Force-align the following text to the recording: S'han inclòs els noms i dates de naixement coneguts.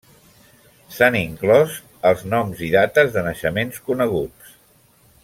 S'han 0.95 1.17
inclòs 1.19 1.75
els 2.11 2.25
noms 2.31 2.65
i 2.69 2.73
dates 2.79 3.15
de 3.19 3.25
naixement 3.29 3.77
coneguts. 3.91 4.57